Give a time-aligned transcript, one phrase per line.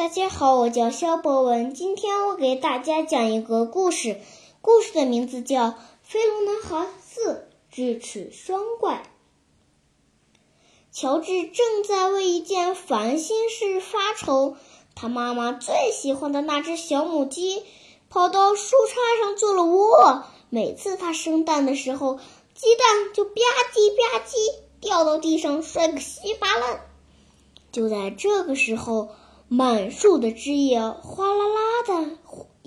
[0.00, 1.74] 大家好，我叫肖博文。
[1.74, 4.18] 今天我给大家讲一个故事，
[4.62, 5.66] 故事的名字叫
[6.02, 9.04] 《飞龙男孩四智齿双怪》。
[10.90, 14.56] 乔治正在为一件烦心事发愁，
[14.94, 17.62] 他妈妈最喜欢的那只小母鸡
[18.08, 22.18] 跑到树杈上做了窝，每次它生蛋的时候，
[22.54, 23.32] 鸡蛋就吧
[23.74, 24.34] 唧吧唧
[24.80, 26.86] 掉到地上，摔个稀巴烂。
[27.70, 29.10] 就在这个时候，
[29.52, 32.10] 满树的枝叶哗啦啦的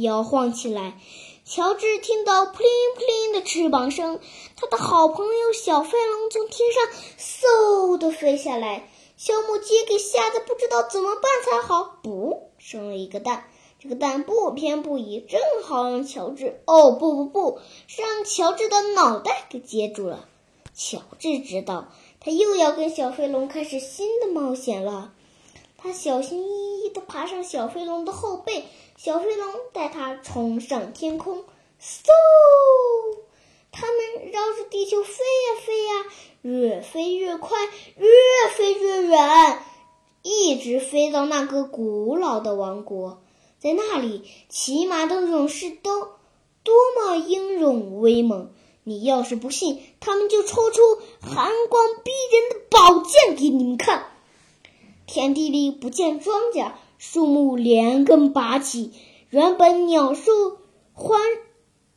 [0.00, 0.98] 摇晃起来。
[1.44, 4.18] 乔治听到扑灵扑灵的翅膀声，
[4.56, 6.82] 他的好朋友小飞龙从天上
[7.18, 8.88] 嗖的飞下来。
[9.18, 13.44] 小母鸡给吓得不知道怎么办才好，噗，生了一个蛋。
[13.78, 16.62] 这个蛋不偏不倚，正好让乔治……
[16.64, 20.26] 哦，不不不，是让乔治的脑袋给接住了。
[20.74, 21.88] 乔治知道。
[22.22, 25.12] 他又要跟小飞龙开始新的冒险了。
[25.82, 28.64] 他小心翼翼地爬上小飞龙的后背，
[28.98, 31.38] 小飞龙带他冲上天空，
[31.80, 32.10] 嗖！
[33.72, 36.04] 他们绕着地球飞呀飞呀，
[36.42, 37.64] 越飞越快，
[37.96, 38.08] 越
[38.54, 39.64] 飞越远，
[40.22, 43.22] 一直飞到那个古老的王国。
[43.58, 46.08] 在那里，骑马的勇士都
[46.62, 48.50] 多么英勇威猛！
[48.84, 50.82] 你要是不信，他们就抽出
[51.22, 54.09] 寒光逼人的宝剑给你们看。
[55.12, 58.92] 田地里不见庄稼，树木连根拔起，
[59.28, 60.30] 原本鸟兽
[60.92, 61.20] 欢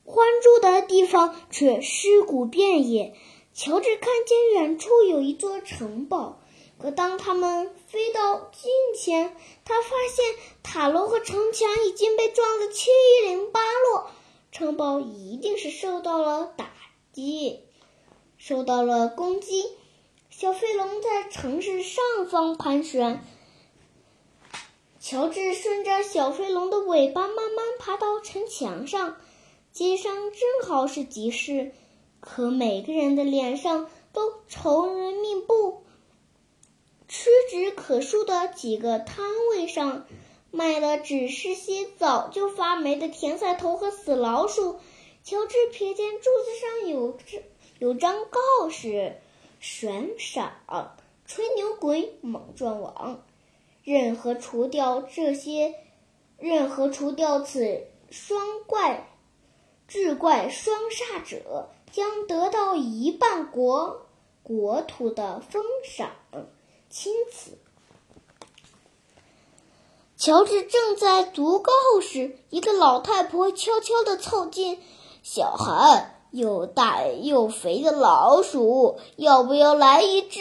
[0.03, 3.13] 欢住的地方却尸骨遍野。
[3.53, 6.39] 乔治看见远处有一座城堡，
[6.79, 10.25] 可当他们飞到近前，他发现
[10.63, 12.89] 塔楼和城墙已经被撞得七
[13.27, 14.07] 零八落，
[14.51, 16.71] 城堡一定是受到了打。
[17.11, 17.59] 击
[18.37, 19.65] 受到了攻击，
[20.35, 23.23] 小飞龙在城市上方盘旋。
[24.99, 29.17] 乔治顺着小飞龙的尾巴慢慢爬到城墙上，
[29.71, 31.71] 街上正好是集市，
[32.19, 35.83] 可每个人的脸上都愁人命不。
[37.07, 40.07] 屈指可数的几个摊位上，
[40.49, 44.79] 卖的只是些早就发霉的甜菜头和死老鼠。
[45.23, 47.17] 乔治瞥见柱子上有
[47.77, 49.21] 有张告示
[49.63, 50.51] ：“悬赏，
[51.25, 53.23] 吹牛鬼，猛撞网。
[53.85, 55.73] 任何除掉这些，
[56.37, 59.07] 任何除掉此双怪
[59.87, 64.05] 智怪双煞者，将得到一半国
[64.43, 66.11] 国土的封赏。”
[66.91, 67.57] 钦此。
[70.17, 74.81] 乔治正在读告示，一个老太婆悄悄地凑近。
[75.23, 80.39] 小孩，又大又肥的老鼠，要不要来一只？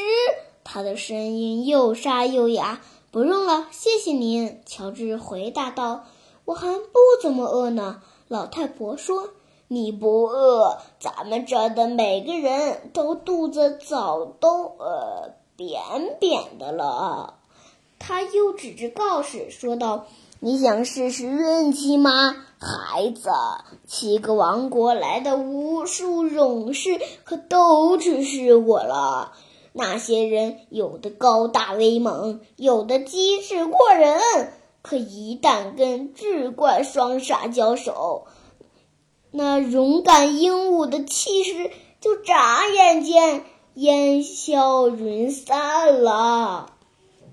[0.65, 2.81] 他的声音又沙又哑。
[3.11, 4.63] 不用了，谢谢您。
[4.65, 6.07] 乔治回答道
[6.47, 9.29] ：“我还不怎么饿呢。”老太婆说
[9.69, 17.35] ：“你不饿，咱们这儿的每个人都肚子早都呃扁扁的了。”
[18.01, 20.07] 他又指着告示说道。
[20.45, 23.31] 你想试试运气吗，孩子？
[23.87, 29.35] 七个王国来的无数勇士，可都去试过了。
[29.73, 34.21] 那些人有的高大威猛，有的机智过人，
[34.83, 38.25] 可一旦跟智怪双煞交手，
[39.31, 41.71] 那勇敢英武的气势
[42.01, 43.45] 就眨眼间
[43.75, 46.73] 烟消云散了。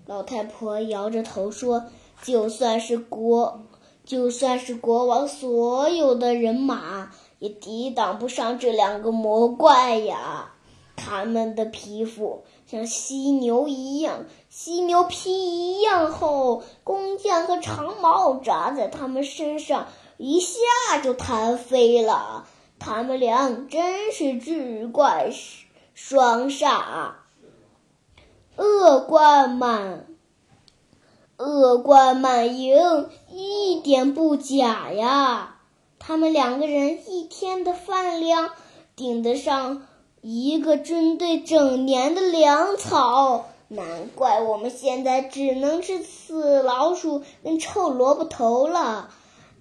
[0.06, 1.86] 老太婆摇着头说。
[2.22, 3.62] 就算是国，
[4.03, 10.53] 就算是国王所有的人马，也抵挡不上这两个魔怪呀！
[10.96, 19.88] 他们的皮肤像犀牛一样，犀牛皮一样厚，弓箭和长矛扎在他们身上，
[20.18, 20.57] 一下
[21.01, 22.46] 就弹飞了。
[22.80, 25.31] 他们俩真是智怪
[25.94, 27.12] 双煞，
[28.57, 30.09] 恶贯满。
[31.39, 35.56] 恶贯满盈，一点不假呀！
[35.97, 38.51] 他们两个人一天的饭量
[38.97, 39.88] 顶得上
[40.19, 49.09] 一个军队整年的粮草，难怪我们现在只能吃死老鼠跟臭萝卜头了。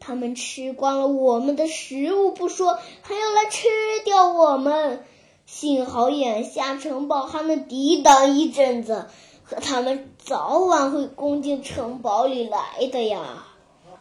[0.01, 3.69] 他们吃光了我们的食物不说，还要来吃
[4.05, 5.05] 掉我们。
[5.47, 9.07] 幸好眼下城堡还能抵挡一阵子。
[9.49, 13.47] 可他们早晚会攻进城堡里来的呀！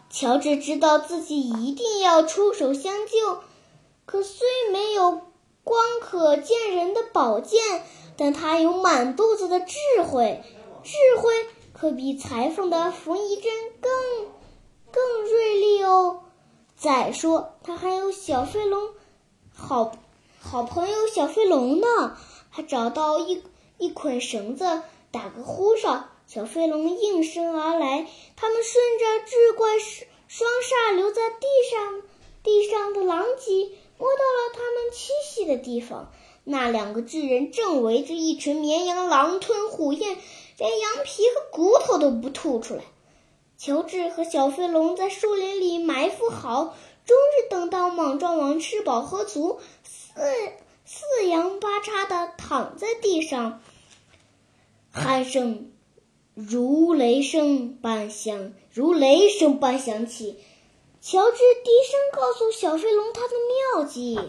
[0.10, 3.40] 乔治知道自己一定要出手相救，
[4.06, 5.22] 可虽没有
[5.64, 7.62] 光可见人的宝剑，
[8.18, 10.44] 但他有满肚子的智慧。
[10.84, 11.32] 智慧
[11.72, 13.90] 可比裁缝的缝衣针更
[14.92, 16.24] 更锐利哦。
[16.76, 18.90] 再说，他还有小飞龙，
[19.56, 19.94] 好
[20.42, 22.18] 好朋友小飞龙呢。
[22.52, 23.42] 他找到一
[23.78, 28.08] 一捆绳子，打个呼哨，小飞龙应声而来。
[28.36, 29.80] 他们顺着智怪
[30.28, 32.04] 双煞留在地上
[32.44, 36.12] 地上的狼藉，摸到了他们栖息的地方。
[36.44, 40.18] 那两个巨人正围着一群绵羊狼吞虎咽，
[40.58, 42.84] 连羊皮和骨头都不吐出来。
[43.58, 46.76] 乔治和小飞龙在树林里埋伏好，
[47.06, 50.22] 终于等到莽撞王吃饱喝足，四
[50.86, 53.62] 四仰八叉的躺在地上，
[54.94, 55.72] 鼾声
[56.40, 60.38] 如雷声般响，如雷声般响起。
[61.02, 63.34] 乔治低声告诉小飞龙他的
[63.74, 64.20] 妙计。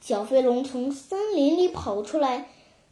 [0.00, 2.48] 小飞龙从森林里跑出来，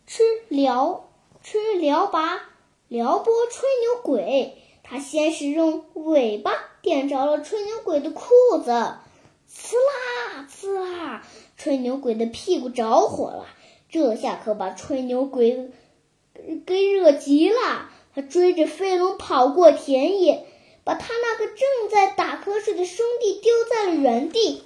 [0.06, 1.08] 吃撩
[1.42, 2.42] 吃撩拔
[2.86, 4.58] 撩拨吹牛鬼。
[4.82, 6.52] 他先是用尾巴
[6.82, 8.28] 点着了吹牛鬼的裤
[8.62, 11.26] 子，呲啦呲啦，
[11.56, 13.46] 吹牛鬼的屁股着火了。
[13.88, 15.70] 这下可把吹牛鬼
[16.66, 17.88] 给惹急了。
[18.14, 20.46] 他追着飞龙跑过田野，
[20.82, 24.62] 把他那个正在打瞌睡的兄弟丢在了原地。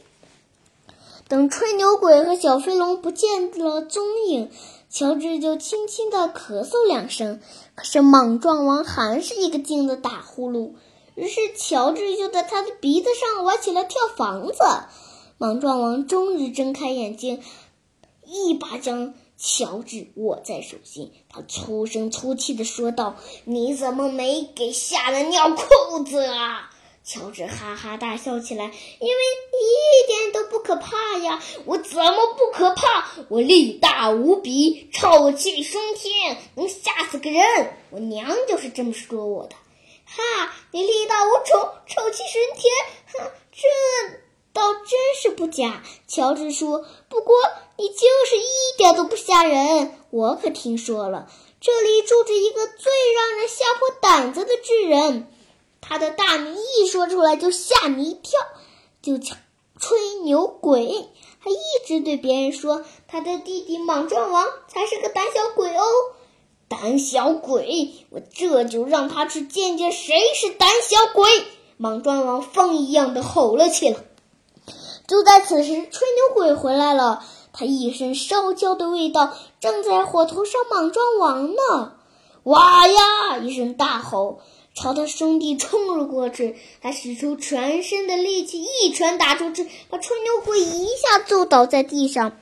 [1.29, 4.51] 等吹牛鬼和小飞龙不见了踪影，
[4.91, 7.41] 乔治就轻轻的咳嗽两声。
[7.75, 10.73] 可是莽撞王还是一个劲的打呼噜，
[11.15, 14.59] 于是乔治就在他的鼻子上玩起了跳房子。
[15.37, 17.43] 莽撞王终于睁开眼睛，
[18.25, 19.15] 一把将
[19.47, 26.71] 乔治握在手心，他粗声粗气的说道：“你怎么没给吓得尿裤子啊？”
[27.05, 31.43] 乔治哈哈大笑起来，因为一点都不可怕呀！
[31.67, 33.11] 我怎么不可怕？
[33.29, 37.75] 我力大无比，臭气熏天，能吓死个人。
[37.91, 39.55] 我娘就是这么说我的。
[40.07, 42.73] 哈，你力大无穷，臭气熏天，
[43.13, 43.69] 哼，这
[44.55, 45.83] 倒真是不假。
[46.09, 47.35] 乔治说：“不过
[47.77, 47.95] 你就
[48.27, 49.93] 是一点都不吓人。
[50.11, 51.29] 我可听说了，
[51.61, 55.29] 这里住着一个最让人吓破胆子的巨人。”
[55.87, 58.41] 他的大名一说出来就吓你一跳，
[59.03, 59.35] 就叫
[59.79, 61.57] 吹牛鬼，还一
[61.87, 65.83] 直对别人说他的弟弟莽撞王才是个胆小鬼哦，
[66.69, 68.07] 胆小鬼！
[68.09, 71.29] 我这就让他去见见谁是胆小鬼！
[71.77, 73.99] 莽撞王风一样的吼了起来。
[75.07, 77.23] 就在此时，吹牛鬼回来了，
[77.57, 81.93] 他一身烧焦的味道正在火头上，莽撞王呢！
[82.43, 83.39] 哇呀！
[83.39, 84.41] 一声大吼。
[84.75, 92.33] 朝他兄弟冲了过去，他使出全身的力气，一拳打出去，把吹牛鬼一下揍倒在地上。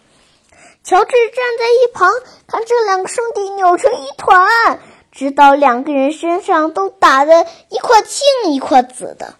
[0.83, 2.11] 乔治站在一旁，
[2.47, 4.81] 看这两个兄弟扭成一团，
[5.13, 9.35] 直到两个人身上都打得一块青一块紫的。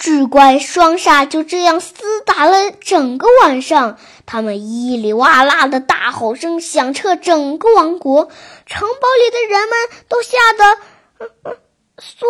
[0.00, 1.92] 智怪双煞就这样厮
[2.24, 8.30] 打了整个晚上，他们咿里哇啦的大吼声响彻整个王国，
[8.64, 11.58] 城堡里的人们都吓得
[11.98, 12.26] 缩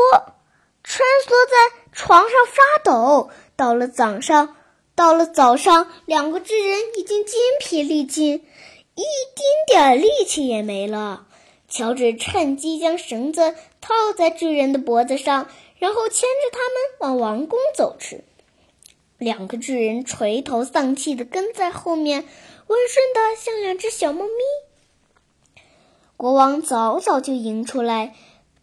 [0.83, 3.31] 穿梭在床上发抖。
[3.55, 4.57] 到了早上，
[4.97, 8.35] 到了早上，两个巨人已经筋疲力尽，
[8.97, 11.27] 一丁点力气也没了。
[11.69, 15.47] 乔治趁机将绳子套在巨人的脖子上。
[15.81, 18.23] 然后牵着他们往王宫走去，
[19.17, 22.29] 两个巨人垂头丧气的跟在后面，
[22.67, 25.65] 温顺的像两只小猫咪。
[26.19, 28.15] 国王早早就迎出来，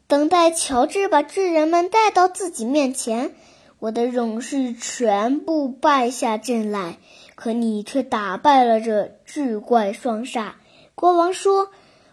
[0.07, 3.33] 等待乔治把巨人们带到自己面前。
[3.79, 6.99] 我的勇士全部败下阵来，
[7.33, 10.51] 可你却打败了这智怪双煞。
[10.93, 11.71] 国王说：“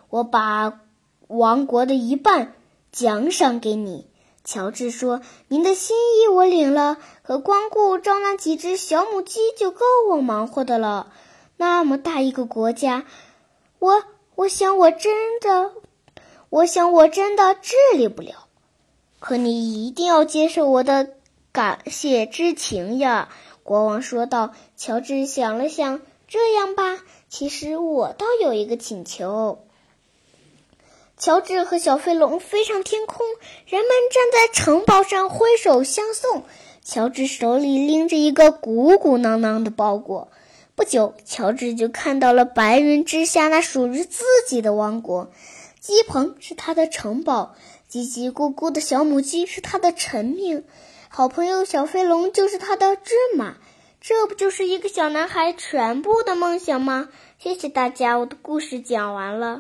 [0.09, 0.81] 我把
[1.27, 2.55] 王国的一半
[2.91, 4.07] 奖赏给你。”
[4.45, 11.11] 乔治说：“您的心意我领了，可光顾招那几只小母鸡就够我忙活的了。
[11.57, 13.07] 那么大一个国家，
[13.79, 15.73] 我我想我真的，
[16.51, 18.47] 我想我真的治理不了。
[19.19, 21.09] 可你一定要接受我的
[21.51, 23.31] 感谢之情呀。”
[23.65, 24.53] 国王说道。
[24.77, 26.99] 乔治想了想：“这样吧，
[27.31, 29.65] 其实我倒有一个请求。”
[31.17, 33.25] 乔治和小飞龙飞上天空，
[33.67, 36.43] 人们站在城堡上挥手相送。
[36.83, 40.29] 乔治手里拎着一个鼓鼓囊囊的包裹。
[40.75, 45.31] 不久，乔治就看到了白云之下那属于自己的王国。
[45.81, 47.55] 鸡棚是他的城堡，
[47.91, 50.65] 叽叽咕咕的小母鸡是他的臣民，
[51.09, 53.55] 好朋友小飞龙就是他的骏马。
[54.01, 57.09] 这不就是一个小男孩全部的梦想吗？
[57.39, 59.53] 谢谢大家，我的故事讲完了。